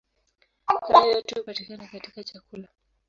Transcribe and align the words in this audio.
Hayo 0.91 1.11
yote 1.11 1.35
hupatikana 1.39 1.87
katika 1.87 2.23
chakula. 2.23 2.67